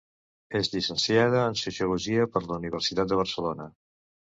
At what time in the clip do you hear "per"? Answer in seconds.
2.33-2.43